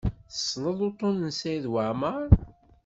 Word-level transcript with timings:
Tessneḍ 0.31 0.79
uṭṭun 0.87 1.15
n 1.21 1.31
Saɛid 1.39 1.65
Waɛmaṛ? 1.71 2.27